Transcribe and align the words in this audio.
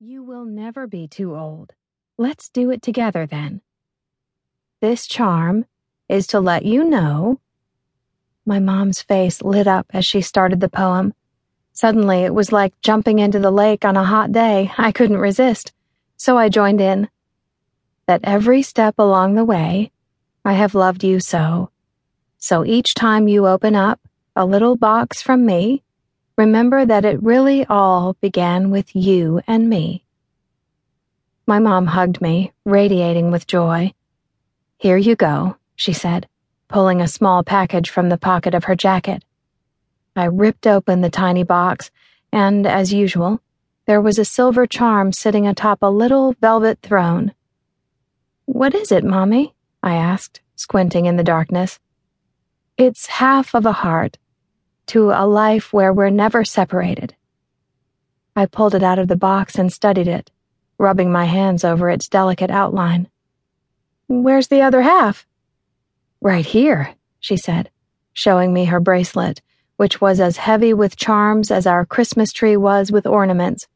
You 0.00 0.22
will 0.22 0.44
never 0.44 0.86
be 0.86 1.08
too 1.08 1.34
old. 1.34 1.74
Let's 2.16 2.48
do 2.50 2.70
it 2.70 2.82
together 2.82 3.26
then. 3.26 3.62
This 4.80 5.08
charm 5.08 5.64
is 6.08 6.28
to 6.28 6.38
let 6.38 6.64
you 6.64 6.84
know. 6.84 7.40
My 8.46 8.60
mom's 8.60 9.02
face 9.02 9.42
lit 9.42 9.66
up 9.66 9.86
as 9.92 10.06
she 10.06 10.20
started 10.20 10.60
the 10.60 10.68
poem. 10.68 11.14
Suddenly, 11.72 12.18
it 12.18 12.32
was 12.32 12.52
like 12.52 12.80
jumping 12.80 13.18
into 13.18 13.40
the 13.40 13.50
lake 13.50 13.84
on 13.84 13.96
a 13.96 14.04
hot 14.04 14.30
day. 14.30 14.70
I 14.78 14.92
couldn't 14.92 15.18
resist, 15.18 15.72
so 16.16 16.38
I 16.38 16.48
joined 16.48 16.80
in. 16.80 17.08
That 18.06 18.20
every 18.22 18.62
step 18.62 18.94
along 18.98 19.34
the 19.34 19.44
way, 19.44 19.90
I 20.44 20.52
have 20.52 20.76
loved 20.76 21.02
you 21.02 21.18
so. 21.18 21.72
So 22.38 22.64
each 22.64 22.94
time 22.94 23.26
you 23.26 23.48
open 23.48 23.74
up 23.74 23.98
a 24.36 24.46
little 24.46 24.76
box 24.76 25.20
from 25.22 25.44
me, 25.44 25.82
remember 26.38 26.86
that 26.86 27.04
it 27.04 27.20
really 27.20 27.66
all 27.66 28.14
began 28.20 28.70
with 28.70 28.94
you 28.94 29.42
and 29.48 29.68
me. 29.68 30.04
My 31.48 31.58
mom 31.58 31.86
hugged 31.86 32.20
me, 32.20 32.52
radiating 32.64 33.32
with 33.32 33.48
joy. 33.48 33.92
Here 34.76 34.96
you 34.96 35.16
go, 35.16 35.56
she 35.74 35.92
said, 35.92 36.28
pulling 36.68 37.00
a 37.00 37.08
small 37.08 37.42
package 37.42 37.90
from 37.90 38.08
the 38.08 38.16
pocket 38.16 38.54
of 38.54 38.64
her 38.64 38.76
jacket. 38.76 39.24
I 40.14 40.26
ripped 40.26 40.66
open 40.68 41.00
the 41.00 41.10
tiny 41.10 41.42
box, 41.42 41.90
and, 42.30 42.66
as 42.66 42.92
usual, 42.92 43.40
there 43.86 44.00
was 44.00 44.18
a 44.18 44.24
silver 44.24 44.64
charm 44.66 45.10
sitting 45.12 45.48
atop 45.48 45.78
a 45.82 45.90
little 45.90 46.34
velvet 46.40 46.78
throne. 46.82 47.32
What 48.44 48.76
is 48.76 48.92
it, 48.92 49.02
Mommy? 49.02 49.54
I 49.82 49.96
asked, 49.96 50.40
squinting 50.54 51.06
in 51.06 51.16
the 51.16 51.24
darkness. 51.24 51.80
It's 52.76 53.06
half 53.06 53.56
of 53.56 53.66
a 53.66 53.72
heart 53.72 54.18
to 54.88 55.10
a 55.10 55.26
life 55.26 55.72
where 55.72 55.92
we're 55.92 56.10
never 56.10 56.44
separated. 56.44 57.14
I 58.34 58.46
pulled 58.46 58.74
it 58.74 58.82
out 58.82 58.98
of 58.98 59.08
the 59.08 59.16
box 59.16 59.56
and 59.56 59.72
studied 59.72 60.08
it, 60.08 60.30
rubbing 60.78 61.12
my 61.12 61.26
hands 61.26 61.64
over 61.64 61.90
its 61.90 62.08
delicate 62.08 62.50
outline. 62.50 63.08
Where's 64.08 64.48
the 64.48 64.62
other 64.62 64.82
half? 64.82 65.26
Right 66.20 66.44
here, 66.44 66.94
she 67.20 67.36
said, 67.36 67.70
showing 68.12 68.52
me 68.52 68.64
her 68.64 68.80
bracelet, 68.80 69.40
which 69.76 70.00
was 70.00 70.18
as 70.18 70.38
heavy 70.38 70.74
with 70.74 70.96
charms 70.96 71.50
as 71.50 71.66
our 71.66 71.86
Christmas 71.86 72.32
tree 72.32 72.56
was 72.56 72.90
with 72.90 73.06
ornaments. 73.06 73.68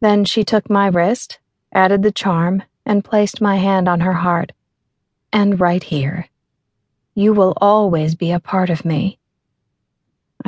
Then 0.00 0.24
she 0.24 0.42
took 0.42 0.68
my 0.68 0.88
wrist, 0.88 1.38
added 1.72 2.02
the 2.02 2.10
charm, 2.10 2.64
and 2.84 3.04
placed 3.04 3.40
my 3.40 3.56
hand 3.56 3.88
on 3.88 4.00
her 4.00 4.14
heart. 4.14 4.50
And 5.32 5.60
right 5.60 5.82
here. 5.82 6.26
You 7.14 7.32
will 7.32 7.54
always 7.60 8.16
be 8.16 8.32
a 8.32 8.40
part 8.40 8.70
of 8.70 8.84
me. 8.84 9.19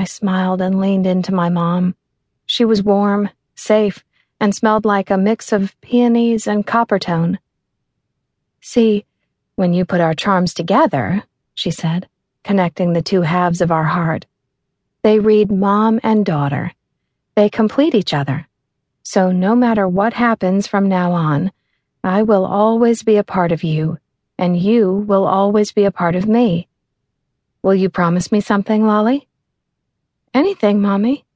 I 0.02 0.04
smiled 0.04 0.60
and 0.60 0.80
leaned 0.80 1.06
into 1.06 1.32
my 1.32 1.48
mom. 1.48 1.94
She 2.44 2.64
was 2.64 2.82
warm, 2.82 3.30
safe, 3.54 4.02
and 4.40 4.52
smelled 4.52 4.84
like 4.84 5.10
a 5.10 5.16
mix 5.16 5.52
of 5.52 5.80
peonies 5.80 6.48
and 6.48 6.66
coppertone. 6.66 7.38
See, 8.60 9.04
when 9.54 9.72
you 9.72 9.84
put 9.84 10.00
our 10.00 10.14
charms 10.14 10.54
together, 10.54 11.22
she 11.54 11.70
said, 11.70 12.08
connecting 12.42 12.94
the 12.94 13.00
two 13.00 13.22
halves 13.22 13.60
of 13.60 13.70
our 13.70 13.84
heart, 13.84 14.26
they 15.02 15.20
read 15.20 15.52
mom 15.52 16.00
and 16.02 16.26
daughter. 16.26 16.72
They 17.36 17.48
complete 17.48 17.94
each 17.94 18.12
other. 18.12 18.48
So 19.04 19.30
no 19.30 19.54
matter 19.54 19.86
what 19.86 20.14
happens 20.14 20.66
from 20.66 20.88
now 20.88 21.12
on, 21.12 21.52
I 22.02 22.24
will 22.24 22.44
always 22.44 23.04
be 23.04 23.18
a 23.18 23.22
part 23.22 23.52
of 23.52 23.62
you, 23.62 23.98
and 24.36 24.58
you 24.58 24.90
will 24.90 25.28
always 25.28 25.70
be 25.70 25.84
a 25.84 25.92
part 25.92 26.16
of 26.16 26.26
me. 26.26 26.66
Will 27.62 27.76
you 27.76 27.88
promise 27.88 28.32
me 28.32 28.40
something, 28.40 28.84
Lolly? 28.84 29.28
Anything, 30.34 30.80
Mommy. 30.80 31.26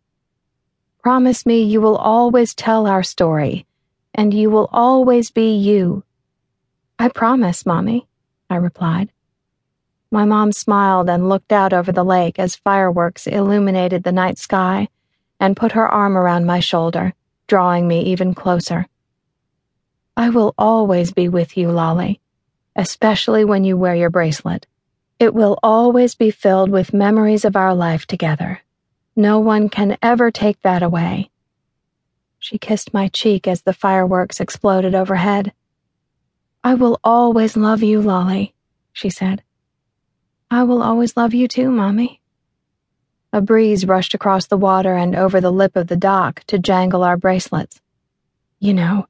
Promise 1.03 1.45
me 1.45 1.63
you 1.63 1.83
will 1.83 1.97
always 1.97 2.55
tell 2.55 2.87
our 2.87 3.03
story, 3.03 3.67
and 4.15 4.33
you 4.33 4.49
will 4.49 4.71
always 4.73 5.31
be 5.31 5.55
you. 5.55 6.03
I 6.99 7.11
promise, 7.11 7.67
Mommy, 7.67 8.09
I 8.49 8.57
replied. 8.57 9.13
My 10.11 10.25
mom 10.25 10.51
smiled 10.51 11.11
and 11.11 11.29
looked 11.29 11.53
out 11.53 11.75
over 11.75 11.93
the 11.93 12.05
lake 12.05 12.39
as 12.39 12.57
fireworks 12.57 13.27
illuminated 13.27 14.03
the 14.03 14.13
night 14.13 14.39
sky 14.39 14.89
and 15.39 15.57
put 15.57 15.73
her 15.73 15.87
arm 15.87 16.17
around 16.17 16.47
my 16.47 16.61
shoulder, 16.61 17.13
drawing 17.49 17.87
me 17.87 18.01
even 18.01 18.33
closer. 18.33 18.87
I 20.17 20.31
will 20.31 20.55
always 20.57 21.13
be 21.13 21.29
with 21.29 21.59
you, 21.59 21.71
Lolly, 21.71 22.19
especially 22.75 23.45
when 23.45 23.63
you 23.63 23.77
wear 23.77 23.95
your 23.95 24.09
bracelet. 24.09 24.67
It 25.19 25.35
will 25.35 25.59
always 25.63 26.15
be 26.15 26.31
filled 26.31 26.71
with 26.71 26.95
memories 26.95 27.45
of 27.45 27.57
our 27.57 27.75
life 27.75 28.07
together. 28.07 28.63
No 29.19 29.39
one 29.39 29.71
can 29.71 29.97
ever 30.03 30.31
take 30.31 30.61
that 30.61 30.83
away. 30.83 31.31
She 32.39 32.59
kissed 32.59 32.93
my 32.93 33.09
cheek 33.09 33.49
as 33.49 33.63
the 33.63 33.73
fireworks 33.73 34.41
exploded 34.41 34.95
overhead. 34.95 35.55
I 36.63 36.75
will 36.75 37.01
always 37.03 37.57
love 37.57 37.83
you, 37.83 38.03
Lolly, 38.03 38.55
she 38.93 39.09
said. 39.09 39.43
I 40.51 40.65
will 40.65 40.83
always 40.83 41.17
love 41.17 41.33
you 41.33 41.49
too, 41.49 41.71
Mommy. 41.71 42.21
A 43.33 43.41
breeze 43.41 43.87
rushed 43.87 44.13
across 44.13 44.47
the 44.47 44.57
water 44.57 44.95
and 44.95 45.17
over 45.17 45.41
the 45.41 45.51
lip 45.51 45.77
of 45.77 45.87
the 45.87 45.97
dock 45.97 46.45
to 46.49 46.59
jangle 46.59 47.03
our 47.03 47.17
bracelets. 47.17 47.81
You 48.61 48.75
know, 48.75 49.07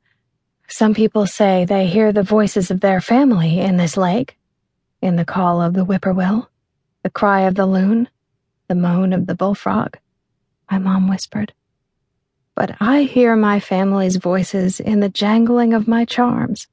some 0.68 0.94
people 0.94 1.26
say 1.26 1.64
they 1.64 1.88
hear 1.88 2.12
the 2.12 2.22
voices 2.22 2.70
of 2.70 2.80
their 2.80 3.00
family 3.00 3.58
in 3.58 3.76
this 3.76 3.96
lake, 3.96 4.38
in 5.02 5.16
the 5.16 5.24
call 5.24 5.60
of 5.60 5.74
the 5.74 5.84
whippoorwill, 5.84 6.48
the 7.02 7.10
cry 7.10 7.42
of 7.42 7.56
the 7.56 7.66
loon, 7.66 8.08
the 8.68 8.74
moan 8.74 9.12
of 9.12 9.26
the 9.26 9.34
bullfrog, 9.34 9.96
my 10.70 10.78
mom 10.78 11.08
whispered. 11.08 11.52
But 12.54 12.76
I 12.80 13.02
hear 13.02 13.36
my 13.36 13.60
family's 13.60 14.16
voices 14.16 14.80
in 14.80 15.00
the 15.00 15.08
jangling 15.08 15.74
of 15.74 15.86
my 15.86 16.04
charms. 16.04 16.68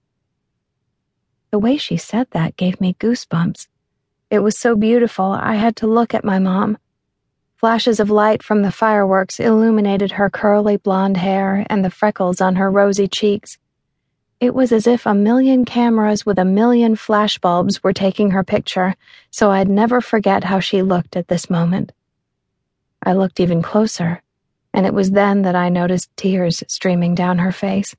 The 1.52 1.60
way 1.60 1.78
she 1.78 1.98
said 1.98 2.28
that 2.32 2.58
gave 2.58 2.82
me 2.82 2.96
goosebumps. 3.00 3.68
It 4.32 4.40
was 4.40 4.58
so 4.58 4.76
beautiful, 4.76 5.26
I 5.26 5.56
had 5.56 5.76
to 5.78 5.88
look 5.88 6.14
at 6.14 6.26
my 6.26 6.40
mom. 6.40 6.78
Flashes 7.58 8.00
of 8.00 8.10
light 8.10 8.42
from 8.42 8.62
the 8.62 8.72
fireworks 8.72 9.40
illuminated 9.40 10.14
her 10.14 10.30
curly 10.30 10.78
blonde 10.78 11.18
hair 11.18 11.66
and 11.70 11.86
the 11.86 11.92
freckles 11.92 12.42
on 12.42 12.56
her 12.56 12.72
rosy 12.72 13.08
cheeks. 13.08 13.58
It 14.44 14.54
was 14.54 14.74
as 14.74 14.88
if 14.88 15.06
a 15.06 15.16
million 15.16 15.64
cameras 15.64 16.26
with 16.26 16.38
a 16.38 16.44
million 16.44 16.98
flashbulbs 16.98 17.82
were 17.82 17.94
taking 17.94 18.32
her 18.32 18.44
picture, 18.44 18.94
so 19.32 19.52
I'd 19.52 19.70
never 19.70 20.02
forget 20.02 20.44
how 20.44 20.60
she 20.60 20.82
looked 20.82 21.16
at 21.16 21.30
this 21.30 21.50
moment. 21.50 21.94
I 23.02 23.14
looked 23.14 23.40
even 23.40 23.62
closer, 23.62 24.22
and 24.74 24.86
it 24.86 24.94
was 24.94 25.12
then 25.12 25.44
that 25.44 25.56
I 25.56 25.70
noticed 25.70 26.10
tears 26.18 26.62
streaming 26.68 27.16
down 27.16 27.38
her 27.38 27.54
face. 27.54 27.96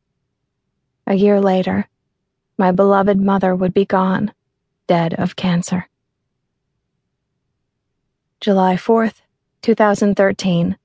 A 1.06 1.14
year 1.14 1.40
later, 1.40 1.88
my 2.58 2.72
beloved 2.72 3.18
mother 3.18 3.56
would 3.56 3.72
be 3.72 3.86
gone, 3.86 4.30
dead 4.86 5.14
of 5.14 5.36
cancer. 5.36 5.88
July 8.42 8.74
4th, 8.74 9.22
2013. 9.62 10.76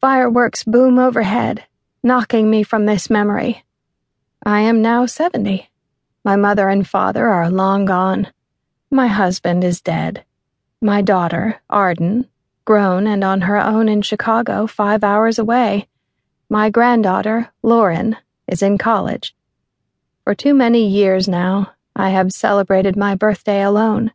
Fireworks 0.00 0.64
boom 0.64 0.98
overhead 0.98 1.66
knocking 2.02 2.48
me 2.48 2.62
from 2.62 2.86
this 2.86 3.10
memory. 3.10 3.62
I 4.44 4.60
am 4.60 4.80
now 4.80 5.04
70. 5.04 5.68
My 6.24 6.34
mother 6.34 6.68
and 6.70 6.88
father 6.88 7.28
are 7.28 7.50
long 7.50 7.84
gone. 7.84 8.28
My 8.90 9.06
husband 9.06 9.64
is 9.64 9.82
dead. 9.82 10.24
My 10.80 11.02
daughter, 11.02 11.60
Arden, 11.68 12.26
grown 12.64 13.06
and 13.06 13.22
on 13.22 13.42
her 13.42 13.58
own 13.58 13.86
in 13.86 14.00
Chicago, 14.00 14.66
five 14.66 15.04
hours 15.04 15.38
away. 15.38 15.88
My 16.48 16.70
granddaughter, 16.70 17.52
Lauren, 17.62 18.16
is 18.48 18.62
in 18.62 18.78
college. 18.78 19.34
For 20.24 20.34
too 20.34 20.54
many 20.54 20.86
years 20.86 21.28
now, 21.28 21.72
I 21.94 22.10
have 22.10 22.32
celebrated 22.32 22.96
my 22.96 23.14
birthday 23.14 23.62
alone. 23.62 24.12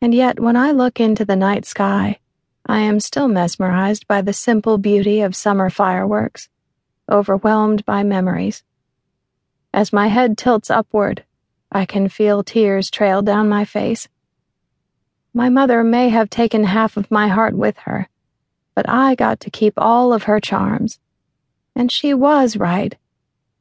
And 0.00 0.12
yet, 0.12 0.40
when 0.40 0.56
I 0.56 0.72
look 0.72 0.98
into 0.98 1.24
the 1.24 1.36
night 1.36 1.66
sky, 1.66 2.18
I 2.66 2.80
am 2.80 2.98
still 2.98 3.28
mesmerized 3.28 4.08
by 4.08 4.22
the 4.22 4.32
simple 4.32 4.76
beauty 4.76 5.20
of 5.20 5.36
summer 5.36 5.70
fireworks 5.70 6.48
overwhelmed 7.10 7.84
by 7.84 8.02
memories. 8.02 8.62
As 9.72 9.92
my 9.92 10.08
head 10.08 10.38
tilts 10.38 10.70
upward, 10.70 11.24
I 11.70 11.84
can 11.84 12.08
feel 12.08 12.42
tears 12.42 12.90
trail 12.90 13.22
down 13.22 13.48
my 13.48 13.64
face. 13.64 14.08
My 15.34 15.48
mother 15.48 15.84
may 15.84 16.08
have 16.08 16.30
taken 16.30 16.64
half 16.64 16.96
of 16.96 17.10
my 17.10 17.28
heart 17.28 17.54
with 17.54 17.76
her, 17.78 18.08
but 18.74 18.88
I 18.88 19.14
got 19.14 19.40
to 19.40 19.50
keep 19.50 19.74
all 19.76 20.12
of 20.12 20.24
her 20.24 20.40
charms. 20.40 20.98
And 21.74 21.92
she 21.92 22.14
was 22.14 22.56
right. 22.56 22.96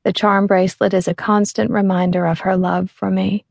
The 0.04 0.14
charm 0.14 0.48
bracelet 0.48 0.94
is 0.94 1.08
a 1.08 1.14
constant 1.14 1.72
reminder 1.72 2.26
of 2.26 2.40
her 2.40 2.56
love 2.56 2.90
for 2.92 3.12
me. 3.12 3.44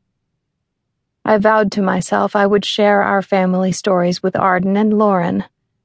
I 1.23 1.37
vowed 1.37 1.71
to 1.73 1.81
myself 1.81 2.35
I 2.35 2.47
would 2.47 2.65
share 2.65 3.03
our 3.03 3.21
family 3.21 3.71
stories 3.71 4.23
with 4.23 4.35
Arden 4.35 4.75
and 4.77 4.97
Lauren, 4.97 5.43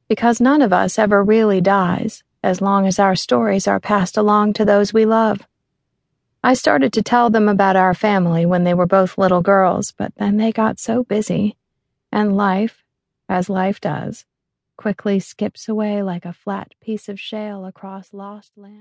because 0.08 0.40
none 0.40 0.62
of 0.62 0.72
us 0.72 0.98
ever 0.98 1.22
really 1.22 1.60
dies 1.60 2.22
as 2.42 2.60
long 2.60 2.86
as 2.86 2.98
our 2.98 3.14
stories 3.14 3.68
are 3.68 3.80
passed 3.80 4.16
along 4.16 4.52
to 4.54 4.64
those 4.64 4.92
we 4.92 5.04
love. 5.04 5.46
I 6.42 6.54
started 6.54 6.92
to 6.94 7.02
tell 7.02 7.28
them 7.28 7.48
about 7.48 7.76
our 7.76 7.92
family 7.92 8.46
when 8.46 8.64
they 8.64 8.72
were 8.72 8.86
both 8.86 9.18
little 9.18 9.42
girls, 9.42 9.92
but 9.92 10.14
then 10.16 10.38
they 10.38 10.52
got 10.52 10.78
so 10.78 11.04
busy, 11.04 11.56
and 12.10 12.36
life, 12.36 12.82
as 13.28 13.50
life 13.50 13.80
does, 13.80 14.24
quickly 14.78 15.20
skips 15.20 15.68
away 15.68 16.02
like 16.02 16.24
a 16.24 16.32
flat 16.32 16.72
piece 16.80 17.10
of 17.10 17.20
shale 17.20 17.66
across 17.66 18.14
lost 18.14 18.52
land. 18.56 18.78